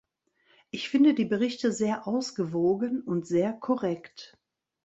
Ich 0.71 0.89
finde 0.89 1.13
die 1.13 1.25
Berichte 1.25 1.71
sehr 1.71 2.07
ausgewogen 2.07 3.01
und 3.03 3.27
sehr 3.27 3.53
korrekt. 3.53 4.35